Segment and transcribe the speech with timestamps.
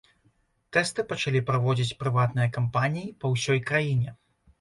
[0.77, 4.09] Тэсты пачалі праводзіць прыватныя кампаніі па ўсёй краіне.